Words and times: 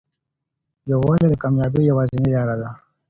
یووالی 0.91 1.27
د 1.29 1.33
کامیابۍ 1.43 1.81
یوازینۍ 1.85 2.29
لاره 2.35 2.55
ده. 2.61 2.69